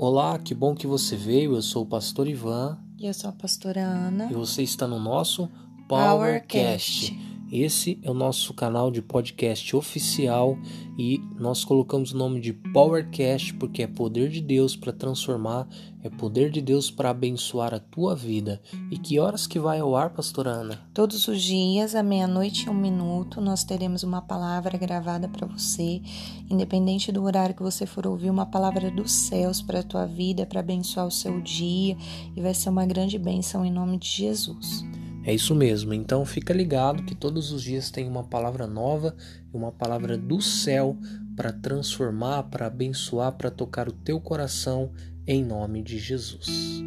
[0.00, 1.56] Olá, que bom que você veio.
[1.56, 2.78] Eu sou o pastor Ivan.
[2.96, 4.28] E eu sou a pastora Ana.
[4.30, 5.50] E você está no nosso
[5.88, 7.10] Powercast.
[7.10, 7.27] Powercast.
[7.50, 10.58] Esse é o nosso canal de podcast oficial
[10.98, 15.66] e nós colocamos o nome de Powercast porque é poder de Deus para transformar,
[16.02, 18.60] é poder de Deus para abençoar a tua vida.
[18.90, 20.78] E que horas que vai ao ar, pastora Ana?
[20.92, 26.02] Todos os dias, à meia-noite e um minuto, nós teremos uma palavra gravada para você,
[26.50, 30.44] independente do horário que você for ouvir, uma palavra dos céus para a tua vida,
[30.44, 31.96] para abençoar o seu dia
[32.36, 34.87] e vai ser uma grande bênção em nome de Jesus.
[35.28, 35.92] É isso mesmo.
[35.92, 39.14] Então fica ligado que todos os dias tem uma palavra nova,
[39.52, 40.96] uma palavra do céu
[41.36, 44.90] para transformar, para abençoar, para tocar o teu coração
[45.26, 46.82] em nome de Jesus.